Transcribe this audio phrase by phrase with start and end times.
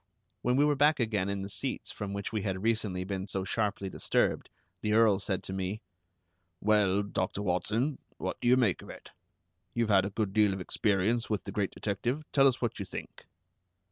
[0.41, 3.43] When we were back again in the seats from which we had recently been so
[3.43, 4.49] sharply disturbed,
[4.81, 5.83] the Earl said to me:
[6.59, 9.11] "Well, Doctor Watson, what do you make of it?
[9.75, 12.23] You've had a good deal of experience with the great detective.
[12.31, 13.27] Tell us what you think."